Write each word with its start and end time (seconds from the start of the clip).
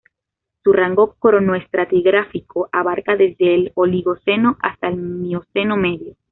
Su 0.63 0.73
rango 0.73 1.13
cronoestratigráfico 1.19 2.69
abarca 2.71 3.15
desde 3.15 3.53
el 3.53 3.71
Oligoceno 3.75 4.57
hasta 4.63 4.87
el 4.87 4.97
Mioceno 4.97 5.77
medio. 5.77 6.15